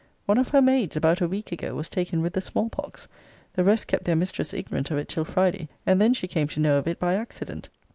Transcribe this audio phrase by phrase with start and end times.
[0.25, 3.07] One of her maids, about a week ago, was taken with the small pox.
[3.53, 6.59] The rest kept their mistress ignorant of it till Friday; and then she came to
[6.59, 7.69] know of it by accident.